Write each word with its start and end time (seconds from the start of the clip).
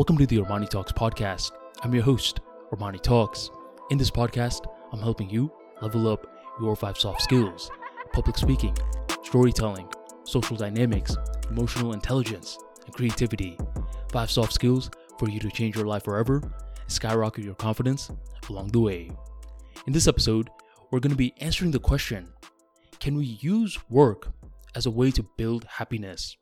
Welcome 0.00 0.16
to 0.16 0.26
the 0.26 0.38
Armani 0.38 0.66
Talks 0.66 0.92
podcast. 0.92 1.50
I'm 1.82 1.92
your 1.92 2.02
host, 2.02 2.40
Armani 2.72 3.02
Talks. 3.02 3.50
In 3.90 3.98
this 3.98 4.10
podcast, 4.10 4.64
I'm 4.92 4.98
helping 4.98 5.28
you 5.28 5.52
level 5.82 6.08
up 6.08 6.26
your 6.58 6.74
five 6.74 6.96
soft 6.96 7.20
skills 7.20 7.70
public 8.14 8.38
speaking, 8.38 8.74
storytelling, 9.22 9.86
social 10.24 10.56
dynamics, 10.56 11.14
emotional 11.50 11.92
intelligence, 11.92 12.56
and 12.86 12.94
creativity. 12.94 13.58
Five 14.10 14.30
soft 14.30 14.54
skills 14.54 14.90
for 15.18 15.28
you 15.28 15.38
to 15.38 15.50
change 15.50 15.76
your 15.76 15.84
life 15.84 16.04
forever 16.04 16.36
and 16.36 16.90
skyrocket 16.90 17.44
your 17.44 17.54
confidence 17.56 18.10
along 18.48 18.68
the 18.68 18.80
way. 18.80 19.10
In 19.86 19.92
this 19.92 20.08
episode, 20.08 20.48
we're 20.90 21.00
going 21.00 21.12
to 21.12 21.14
be 21.14 21.34
answering 21.42 21.72
the 21.72 21.78
question 21.78 22.26
Can 23.00 23.16
we 23.16 23.36
use 23.42 23.78
work 23.90 24.28
as 24.74 24.86
a 24.86 24.90
way 24.90 25.10
to 25.10 25.22
build 25.36 25.64
happiness? 25.64 26.38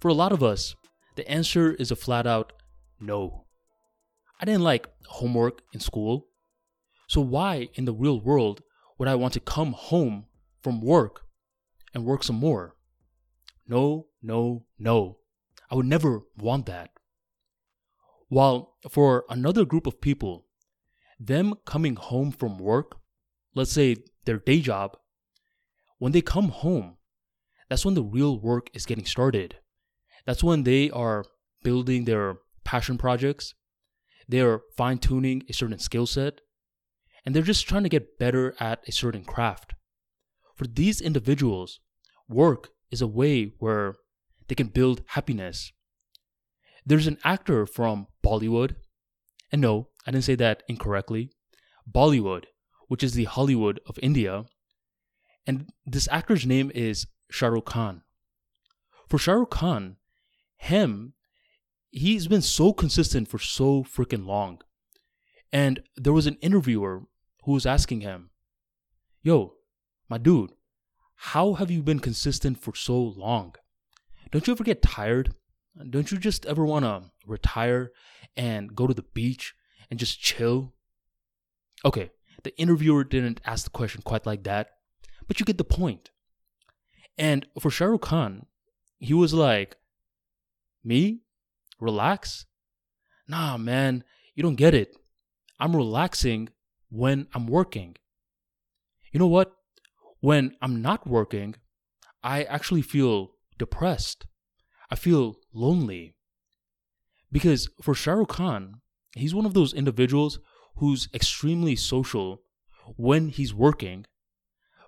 For 0.00 0.08
a 0.08 0.12
lot 0.12 0.32
of 0.32 0.42
us, 0.42 0.74
the 1.18 1.28
answer 1.28 1.72
is 1.74 1.90
a 1.90 1.96
flat 1.96 2.28
out 2.28 2.52
no. 3.00 3.46
I 4.40 4.44
didn't 4.44 4.62
like 4.62 4.88
homework 5.06 5.62
in 5.72 5.80
school. 5.80 6.28
So 7.08 7.20
why 7.20 7.70
in 7.74 7.86
the 7.86 7.92
real 7.92 8.20
world 8.20 8.62
would 8.96 9.08
I 9.08 9.16
want 9.16 9.34
to 9.34 9.40
come 9.40 9.72
home 9.72 10.26
from 10.62 10.80
work 10.80 11.22
and 11.92 12.04
work 12.04 12.22
some 12.22 12.36
more? 12.36 12.76
No, 13.66 14.06
no, 14.22 14.64
no. 14.78 15.18
I 15.68 15.74
would 15.74 15.86
never 15.86 16.22
want 16.36 16.66
that. 16.66 16.90
While 18.28 18.76
for 18.88 19.24
another 19.28 19.64
group 19.64 19.88
of 19.88 20.00
people, 20.00 20.46
them 21.18 21.54
coming 21.66 21.96
home 21.96 22.30
from 22.30 22.58
work, 22.58 22.96
let's 23.56 23.72
say 23.72 23.96
their 24.24 24.38
day 24.38 24.60
job, 24.60 24.96
when 25.98 26.12
they 26.12 26.22
come 26.22 26.50
home, 26.50 26.98
that's 27.68 27.84
when 27.84 27.94
the 27.94 28.04
real 28.04 28.38
work 28.38 28.70
is 28.72 28.86
getting 28.86 29.04
started 29.04 29.56
that's 30.26 30.44
when 30.44 30.62
they 30.62 30.90
are 30.90 31.24
building 31.62 32.04
their 32.04 32.36
passion 32.64 32.98
projects, 32.98 33.54
they're 34.28 34.60
fine 34.76 34.98
tuning 34.98 35.42
a 35.48 35.52
certain 35.52 35.78
skill 35.78 36.06
set, 36.06 36.40
and 37.24 37.34
they're 37.34 37.42
just 37.42 37.66
trying 37.66 37.82
to 37.82 37.88
get 37.88 38.18
better 38.18 38.54
at 38.60 38.86
a 38.86 38.92
certain 38.92 39.24
craft. 39.24 39.74
For 40.54 40.66
these 40.66 41.00
individuals, 41.00 41.80
work 42.28 42.70
is 42.90 43.00
a 43.00 43.06
way 43.06 43.52
where 43.58 43.94
they 44.48 44.54
can 44.54 44.68
build 44.68 45.02
happiness. 45.08 45.72
There's 46.84 47.06
an 47.06 47.18
actor 47.24 47.66
from 47.66 48.06
Bollywood, 48.24 48.76
and 49.52 49.60
no, 49.60 49.88
I 50.06 50.10
didn't 50.10 50.24
say 50.24 50.36
that 50.36 50.62
incorrectly. 50.68 51.30
Bollywood, 51.90 52.44
which 52.88 53.02
is 53.02 53.12
the 53.12 53.24
Hollywood 53.24 53.80
of 53.86 53.98
India, 54.02 54.46
and 55.46 55.70
this 55.86 56.08
actor's 56.10 56.46
name 56.46 56.70
is 56.74 57.06
Shah 57.30 57.48
Rukh 57.48 57.66
Khan. 57.66 58.02
For 59.06 59.18
Shah 59.18 59.32
Rukh 59.32 59.50
Khan, 59.50 59.96
him, 60.58 61.14
he's 61.90 62.28
been 62.28 62.42
so 62.42 62.72
consistent 62.72 63.28
for 63.28 63.38
so 63.38 63.82
freaking 63.82 64.26
long. 64.26 64.60
And 65.52 65.82
there 65.96 66.12
was 66.12 66.26
an 66.26 66.36
interviewer 66.42 67.04
who 67.44 67.52
was 67.52 67.64
asking 67.64 68.02
him, 68.02 68.30
Yo, 69.22 69.54
my 70.08 70.18
dude, 70.18 70.52
how 71.14 71.54
have 71.54 71.70
you 71.70 71.82
been 71.82 72.00
consistent 72.00 72.60
for 72.60 72.74
so 72.74 72.98
long? 72.98 73.54
Don't 74.30 74.46
you 74.46 74.52
ever 74.52 74.64
get 74.64 74.82
tired? 74.82 75.34
Don't 75.90 76.10
you 76.10 76.18
just 76.18 76.44
ever 76.46 76.64
want 76.64 76.84
to 76.84 77.04
retire 77.26 77.92
and 78.36 78.74
go 78.74 78.86
to 78.86 78.94
the 78.94 79.04
beach 79.14 79.54
and 79.90 79.98
just 79.98 80.20
chill? 80.20 80.74
Okay, 81.84 82.10
the 82.42 82.56
interviewer 82.58 83.04
didn't 83.04 83.40
ask 83.44 83.64
the 83.64 83.70
question 83.70 84.02
quite 84.02 84.26
like 84.26 84.44
that, 84.44 84.70
but 85.26 85.40
you 85.40 85.46
get 85.46 85.58
the 85.58 85.64
point. 85.64 86.10
And 87.16 87.46
for 87.58 87.70
Shah 87.70 87.86
Rukh 87.86 88.02
Khan, 88.02 88.46
he 88.98 89.14
was 89.14 89.34
like, 89.34 89.76
me? 90.88 91.20
Relax? 91.78 92.46
Nah, 93.28 93.56
man, 93.58 94.02
you 94.34 94.42
don't 94.42 94.56
get 94.56 94.74
it. 94.74 94.96
I'm 95.60 95.76
relaxing 95.76 96.48
when 96.88 97.28
I'm 97.34 97.46
working. 97.46 97.96
You 99.12 99.20
know 99.20 99.26
what? 99.26 99.52
When 100.20 100.56
I'm 100.62 100.82
not 100.82 101.06
working, 101.06 101.54
I 102.22 102.42
actually 102.44 102.82
feel 102.82 103.32
depressed. 103.58 104.26
I 104.90 104.96
feel 104.96 105.36
lonely. 105.52 106.14
Because 107.30 107.68
for 107.82 107.94
Shah 107.94 108.14
Rukh 108.14 108.30
Khan, 108.30 108.80
he's 109.14 109.34
one 109.34 109.46
of 109.46 109.54
those 109.54 109.74
individuals 109.74 110.40
who's 110.76 111.08
extremely 111.12 111.76
social 111.76 112.42
when 112.96 113.28
he's 113.28 113.52
working. 113.52 114.06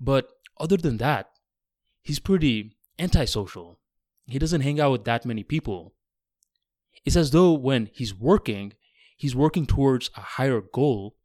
But 0.00 0.28
other 0.58 0.76
than 0.76 0.96
that, 0.98 1.30
he's 2.02 2.18
pretty 2.18 2.76
antisocial 2.98 3.78
he 4.26 4.38
doesn't 4.38 4.62
hang 4.62 4.80
out 4.80 4.92
with 4.92 5.04
that 5.04 5.24
many 5.24 5.42
people. 5.42 5.93
It's 7.04 7.16
as 7.16 7.30
though 7.30 7.52
when 7.52 7.90
he's 7.92 8.14
working, 8.14 8.72
he's 9.16 9.36
working 9.36 9.66
towards 9.66 10.10
a 10.16 10.20
higher 10.20 10.60
goal, 10.60 11.16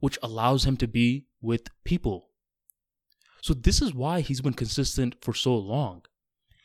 which 0.00 0.18
allows 0.22 0.64
him 0.64 0.76
to 0.78 0.86
be 0.86 1.26
with 1.40 1.68
people. 1.84 2.30
So, 3.40 3.54
this 3.54 3.82
is 3.82 3.94
why 3.94 4.20
he's 4.20 4.40
been 4.40 4.54
consistent 4.54 5.16
for 5.20 5.34
so 5.34 5.54
long. 5.54 6.02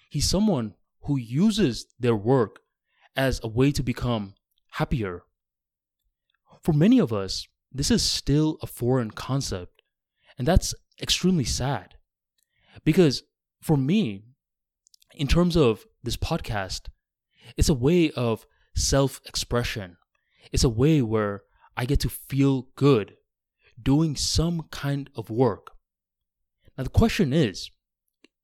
He's 0.09 0.30
someone 0.30 0.75
who 1.03 1.18
uses 1.18 1.86
their 2.00 2.16
work 2.16 2.59
as 3.16 3.40
a 3.44 3.47
way 3.47 3.72
to 3.72 3.84
become 3.84 4.36
happier. 4.72 5.24
For 6.64 6.74
many 6.74 7.00
of 7.00 7.12
us, 7.12 7.47
this 7.72 7.91
is 7.91 8.02
still 8.02 8.58
a 8.62 8.68
foreign 8.68 9.12
concept, 9.12 9.81
and 10.38 10.47
that's 10.47 10.74
extremely 11.02 11.44
sad. 11.44 11.96
Because 12.84 13.24
for 13.62 13.78
me, 13.78 14.24
in 15.16 15.28
terms 15.28 15.56
of 15.56 15.86
this 16.03 16.18
podcast, 16.18 16.88
it's 17.57 17.69
a 17.69 17.73
way 17.73 18.11
of 18.11 18.45
self 18.75 19.21
expression. 19.25 19.97
It's 20.51 20.63
a 20.63 20.69
way 20.69 21.01
where 21.01 21.43
I 21.77 21.85
get 21.85 21.99
to 22.01 22.09
feel 22.09 22.67
good 22.75 23.15
doing 23.81 24.15
some 24.15 24.63
kind 24.71 25.09
of 25.15 25.29
work. 25.29 25.71
Now, 26.77 26.83
the 26.83 26.89
question 26.89 27.33
is 27.33 27.71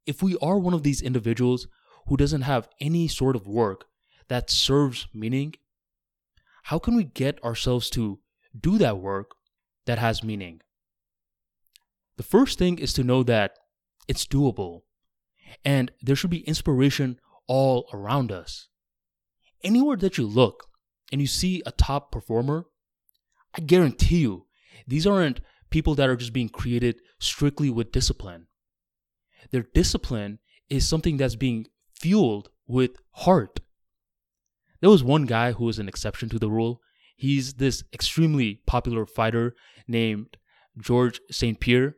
if 0.06 0.22
we 0.22 0.38
are 0.42 0.58
one 0.58 0.74
of 0.74 0.84
these 0.84 1.02
individuals 1.02 1.68
who 2.08 2.18
doesn't 2.18 2.42
have 2.42 2.70
any 2.80 3.08
sort 3.08 3.36
of 3.36 3.48
work 3.48 3.86
that 4.28 4.50
serves 4.50 5.08
meaning, 5.14 5.56
how 6.64 6.80
can 6.80 6.96
we 6.96 7.04
get 7.04 7.44
ourselves 7.44 7.90
to 7.92 8.20
do 8.60 8.78
that 8.78 8.98
work 8.98 9.32
that 9.86 10.00
has 10.00 10.24
meaning? 10.24 10.62
The 12.18 12.24
first 12.24 12.58
thing 12.58 12.80
is 12.80 12.94
to 12.94 13.04
know 13.04 13.24
that 13.24 13.58
it's 14.08 14.26
doable. 14.26 14.82
And 15.64 15.92
there 16.02 16.16
should 16.16 16.30
be 16.30 16.48
inspiration 16.48 17.20
all 17.48 17.88
around 17.94 18.32
us. 18.32 18.68
Anywhere 19.64 19.98
that 19.98 20.18
you 20.18 20.26
look 20.26 20.68
and 21.12 21.22
you 21.22 21.28
see 21.28 21.62
a 21.66 21.72
top 21.72 22.12
performer, 22.12 22.66
I 23.58 23.62
guarantee 23.62 24.20
you, 24.20 24.46
these 24.88 25.08
aren't 25.08 25.42
people 25.70 25.96
that 25.96 26.10
are 26.10 26.16
just 26.16 26.34
being 26.34 26.50
created 26.50 27.00
strictly 27.20 27.70
with 27.70 27.92
discipline. 27.92 28.48
Their 29.52 29.66
discipline 29.74 30.40
is 30.70 30.88
something 30.88 31.18
that's 31.18 31.36
being 31.36 31.68
fueled 31.94 32.50
with 32.68 32.98
heart. 33.12 33.60
There 34.82 34.90
was 34.90 35.04
one 35.04 35.26
guy 35.26 35.54
who 35.54 35.66
was 35.66 35.80
an 35.80 35.88
exception 35.88 36.30
to 36.30 36.40
the 36.40 36.50
rule. 36.50 36.82
He's 37.16 37.56
this 37.56 37.84
extremely 37.94 38.62
popular 38.68 39.06
fighter 39.06 39.56
named 39.88 40.38
George 40.78 41.22
St. 41.32 41.60
Pierre. 41.60 41.96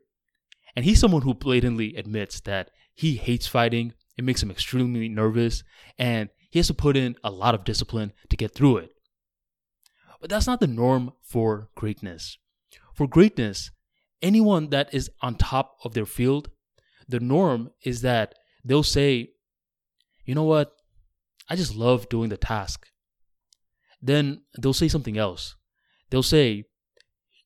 And 0.76 0.86
he's 0.86 1.00
someone 1.00 1.24
who 1.24 1.34
blatantly 1.34 1.96
admits 1.96 2.40
that 2.42 2.70
he 2.94 3.16
hates 3.16 3.48
fighting. 3.48 3.94
It 4.18 4.24
makes 4.24 4.42
him 4.42 4.52
extremely 4.52 5.10
nervous, 5.10 5.64
and 5.98 6.30
he 6.50 6.60
has 6.60 6.68
to 6.68 6.74
put 6.74 6.98
in 6.98 7.16
a 7.24 7.32
lot 7.32 7.56
of 7.56 7.64
discipline 7.64 8.14
to 8.30 8.38
get 8.38 8.54
through 8.54 8.78
it. 8.78 8.92
But 10.20 10.30
that's 10.30 10.48
not 10.48 10.60
the 10.60 10.68
norm 10.68 11.14
for 11.22 11.70
greatness. 11.76 12.38
For 12.94 13.08
greatness, 13.08 13.72
anyone 14.22 14.70
that 14.70 14.94
is 14.94 15.12
on 15.22 15.36
top 15.36 15.78
of 15.84 15.94
their 15.94 16.06
field, 16.06 16.50
the 17.08 17.20
norm 17.20 17.72
is 17.84 18.02
that 18.02 18.36
they'll 18.64 18.84
say, 18.84 19.30
you 20.26 20.36
know 20.36 20.44
what? 20.44 20.74
I 21.50 21.56
just 21.56 21.76
love 21.76 22.10
doing 22.10 22.30
the 22.30 22.38
task. 22.38 22.88
Then 24.02 24.42
they'll 24.60 24.74
say 24.74 24.88
something 24.88 25.18
else. 25.18 25.56
They'll 26.10 26.24
say, 26.24 26.66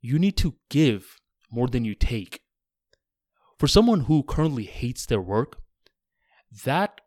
you 0.01 0.17
need 0.17 0.37
to 0.37 0.55
give 0.69 1.17
more 1.51 1.67
than 1.67 1.85
you 1.85 1.93
take. 1.95 2.41
For 3.59 3.67
someone 3.67 4.01
who 4.01 4.23
currently 4.23 4.63
hates 4.63 5.05
their 5.05 5.21
work, 5.21 5.59
that 6.65 7.00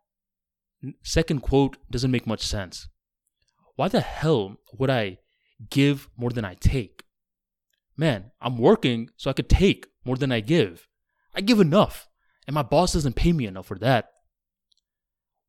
second 1.03 1.41
quote 1.41 1.77
doesn't 1.91 2.11
make 2.11 2.27
much 2.27 2.43
sense. 2.43 2.89
Why 3.77 3.89
the 3.89 4.01
hell 4.01 4.57
would 4.79 4.91
I 4.91 5.19
give 5.71 6.09
more 6.17 6.31
than 6.31 6.45
I 6.45 6.55
take? 6.55 7.03
Man, 7.97 8.33
I'm 8.41 8.59
working 8.59 9.11
so 9.17 9.31
I 9.31 9.35
could 9.35 9.49
take 9.49 9.87
more 10.05 10.17
than 10.17 10.33
I 10.33 10.41
give. 10.41 10.89
I 11.35 11.41
give 11.41 11.61
enough, 11.61 12.09
and 12.47 12.55
my 12.55 12.63
boss 12.63 12.93
doesn't 12.93 13.17
pay 13.17 13.33
me 13.33 13.47
enough 13.47 13.67
for 13.67 13.79
that. 13.79 14.11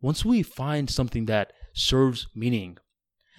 Once 0.02 0.24
we 0.24 0.44
find 0.44 0.90
something 0.90 1.26
that 1.26 1.54
serves 1.74 2.28
meaning, 2.36 2.78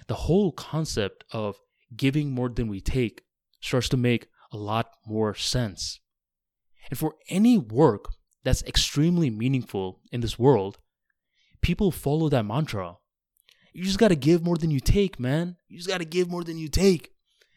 the 0.07 0.15
whole 0.15 0.51
concept 0.51 1.23
of 1.31 1.57
giving 1.95 2.31
more 2.31 2.49
than 2.49 2.67
we 2.67 2.81
take 2.81 3.21
starts 3.61 3.89
to 3.89 3.97
make 3.97 4.27
a 4.51 4.57
lot 4.57 4.89
more 5.05 5.33
sense. 5.35 5.99
And 6.89 6.97
for 6.97 7.15
any 7.29 7.57
work 7.57 8.09
that's 8.43 8.63
extremely 8.63 9.29
meaningful 9.29 10.01
in 10.11 10.21
this 10.21 10.39
world, 10.39 10.77
people 11.61 11.91
follow 11.91 12.29
that 12.29 12.45
mantra. 12.45 12.97
You 13.73 13.83
just 13.83 13.99
gotta 13.99 14.15
give 14.15 14.43
more 14.43 14.57
than 14.57 14.71
you 14.71 14.79
take, 14.79 15.19
man. 15.19 15.57
You 15.67 15.77
just 15.77 15.89
gotta 15.89 16.05
give 16.05 16.29
more 16.29 16.43
than 16.43 16.57
you 16.57 16.67
take. 16.67 17.11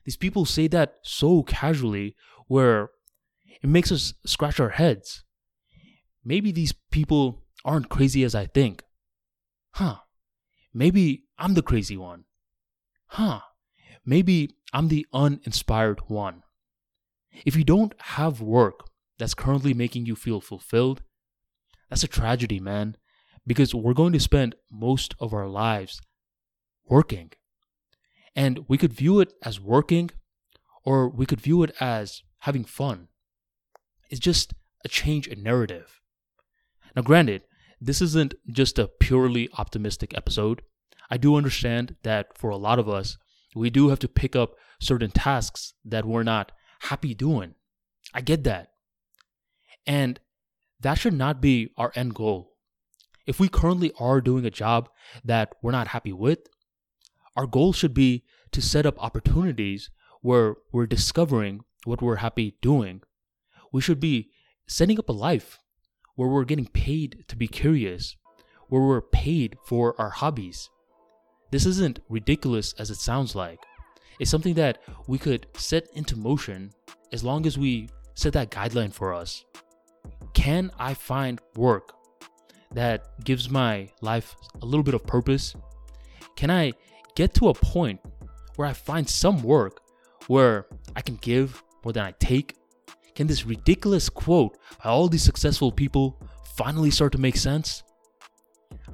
These 0.05 0.17
people 0.17 0.45
say 0.45 0.67
that 0.69 0.97
so 1.03 1.43
casually 1.43 2.17
where 2.47 2.91
it 3.63 3.69
makes 3.69 3.93
us 3.93 4.15
scratch 4.25 4.61
our 4.61 4.71
heads. 4.71 5.25
Maybe 6.25 6.53
these 6.53 6.73
people 6.91 7.45
aren't 7.65 7.89
crazy 7.89 8.25
as 8.25 8.35
I 8.35 8.47
think. 8.47 8.83
Huh. 9.73 9.97
Maybe 10.73 11.25
I'm 11.39 11.55
the 11.55 11.63
crazy 11.63 11.97
one. 11.97 12.25
Huh. 13.07 13.41
Maybe 14.05 14.57
I'm 14.73 14.89
the 14.89 15.07
uninspired 15.13 16.01
one. 16.09 16.43
If 17.45 17.57
you 17.57 17.65
don't 17.65 17.95
have 17.99 18.41
work 18.41 18.89
that's 19.19 19.35
currently 19.35 19.75
making 19.75 20.07
you 20.07 20.17
feel 20.17 20.41
fulfilled, 20.41 21.03
that's 21.89 22.05
a 22.05 22.09
tragedy, 22.09 22.61
man, 22.61 22.97
because 23.51 23.75
we're 23.75 23.95
going 23.95 24.13
to 24.13 24.21
spend 24.21 24.55
most 24.71 25.17
of 25.19 25.35
our 25.35 25.49
lives 25.49 26.01
working. 26.89 27.33
And 28.37 28.61
we 28.69 28.79
could 28.79 28.93
view 28.93 29.19
it 29.19 29.33
as 29.43 29.59
working, 29.59 30.11
or 30.85 31.09
we 31.09 31.27
could 31.27 31.41
view 31.41 31.65
it 31.65 31.75
as 31.81 32.23
having 32.47 32.63
fun. 32.63 33.09
It's 34.09 34.21
just 34.21 34.55
a 34.85 34.89
change 34.89 35.27
in 35.27 35.43
narrative. 35.43 36.01
Now, 36.95 37.03
granted, 37.03 37.43
this 37.81 38.01
isn't 38.01 38.35
just 38.49 38.79
a 38.79 38.87
purely 38.87 39.49
optimistic 39.59 40.17
episode. 40.17 40.63
I 41.11 41.17
do 41.17 41.35
understand 41.35 41.97
that 42.05 42.39
for 42.39 42.51
a 42.51 42.57
lot 42.57 42.79
of 42.79 42.89
us, 42.89 43.19
we 43.57 43.69
do 43.69 43.89
have 43.89 43.99
to 43.99 44.07
pick 44.07 44.37
up 44.37 44.55
certain 44.79 45.11
tasks 45.11 45.75
that 45.85 46.05
we're 46.05 46.23
not 46.23 46.53
happy 46.83 47.15
doing. 47.15 47.57
I 48.15 48.21
get 48.21 48.45
that. 48.45 48.69
And 49.89 50.21
that 50.79 50.99
should 50.99 51.15
not 51.15 51.41
be 51.41 51.71
our 51.77 51.91
end 51.97 52.15
goal. 52.15 52.50
If 53.27 53.39
we 53.39 53.49
currently 53.49 53.93
are 53.99 54.21
doing 54.21 54.45
a 54.45 54.51
job 54.51 54.89
that 55.25 55.55
we're 55.63 55.73
not 55.73 55.89
happy 55.89 56.13
with, 56.13 56.41
our 57.37 57.47
goal 57.47 57.73
should 57.73 57.95
be 57.95 58.25
to 58.53 58.63
set 58.63 58.87
up 58.87 59.03
opportunities 59.03 59.91
where 60.21 60.57
we're 60.73 60.87
discovering 60.87 61.61
what 61.85 62.03
we're 62.03 62.17
happy 62.17 62.57
doing. 62.61 63.03
We 63.73 63.81
should 63.81 64.01
be 64.01 64.31
setting 64.67 64.99
up 64.99 65.09
a 65.09 65.13
life 65.13 65.59
where 66.17 66.29
we're 66.29 66.45
getting 66.45 66.67
paid 66.67 67.25
to 67.29 67.37
be 67.37 67.49
curious, 67.49 68.17
where 68.69 68.83
we're 68.83 69.01
paid 69.01 69.57
for 69.65 69.99
our 70.01 70.11
hobbies. 70.11 70.69
This 71.51 71.67
isn't 71.67 72.01
ridiculous 72.09 72.75
as 72.79 72.91
it 72.91 72.99
sounds 72.99 73.35
like. 73.35 73.61
It's 74.19 74.31
something 74.31 74.55
that 74.55 74.79
we 75.07 75.19
could 75.19 75.47
set 75.57 75.89
into 75.95 76.17
motion 76.17 76.73
as 77.13 77.25
long 77.25 77.47
as 77.47 77.57
we 77.57 77.89
set 78.15 78.35
that 78.35 78.51
guideline 78.51 78.93
for 78.93 79.15
us. 79.15 79.45
Can 80.35 80.71
I 80.79 80.95
find 80.95 81.41
work 81.57 81.95
that 82.73 83.25
gives 83.25 83.51
my 83.51 83.89
life 84.01 84.37
a 84.63 84.65
little 84.65 84.83
bit 84.83 84.95
of 84.95 85.07
purpose? 85.07 85.55
Can 86.37 86.51
I 86.51 86.73
get 87.15 87.35
to 87.35 87.49
a 87.49 87.55
point 87.55 88.01
where 88.57 88.69
I 88.69 88.73
find 88.73 89.09
some 89.09 89.43
work 89.43 89.83
where 90.27 90.67
I 90.95 91.03
can 91.03 91.17
give 91.17 91.63
more 91.85 91.93
than 91.93 92.05
I 92.05 92.15
take? 92.21 92.57
Can 93.15 93.27
this 93.27 93.45
ridiculous 93.45 94.09
quote 94.09 94.57
by 94.83 94.91
all 94.91 95.09
these 95.09 95.23
successful 95.23 95.73
people 95.73 96.21
finally 96.57 96.91
start 96.91 97.13
to 97.13 97.19
make 97.19 97.37
sense? 97.37 97.83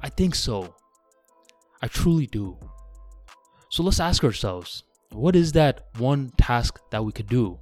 I 0.01 0.09
think 0.09 0.35
so. 0.35 0.75
I 1.81 1.87
truly 1.87 2.27
do. 2.27 2.57
So 3.69 3.83
let's 3.83 3.99
ask 3.99 4.23
ourselves 4.23 4.83
what 5.11 5.35
is 5.35 5.51
that 5.53 5.87
one 5.97 6.31
task 6.37 6.79
that 6.91 7.03
we 7.03 7.11
could 7.11 7.27
do? 7.27 7.59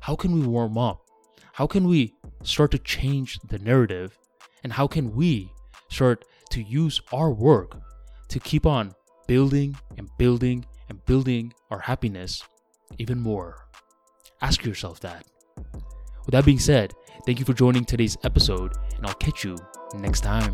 How 0.00 0.14
can 0.14 0.32
we 0.32 0.46
warm 0.46 0.78
up? 0.78 1.00
How 1.52 1.66
can 1.66 1.88
we 1.88 2.14
start 2.42 2.70
to 2.72 2.78
change 2.78 3.38
the 3.48 3.58
narrative? 3.58 4.16
And 4.66 4.72
how 4.72 4.88
can 4.88 5.14
we 5.14 5.52
start 5.90 6.24
to 6.50 6.60
use 6.60 7.00
our 7.12 7.30
work 7.30 7.80
to 8.26 8.40
keep 8.40 8.66
on 8.66 8.96
building 9.28 9.76
and 9.96 10.10
building 10.18 10.66
and 10.88 11.04
building 11.04 11.54
our 11.70 11.78
happiness 11.78 12.42
even 12.98 13.20
more? 13.20 13.68
Ask 14.42 14.64
yourself 14.64 14.98
that. 15.02 15.24
With 15.54 16.32
that 16.32 16.44
being 16.44 16.58
said, 16.58 16.94
thank 17.24 17.38
you 17.38 17.44
for 17.44 17.52
joining 17.52 17.84
today's 17.84 18.16
episode, 18.24 18.72
and 18.96 19.06
I'll 19.06 19.14
catch 19.14 19.44
you 19.44 19.56
next 19.94 20.22
time. 20.22 20.52